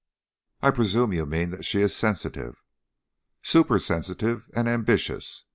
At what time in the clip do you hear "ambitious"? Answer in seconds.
4.67-5.45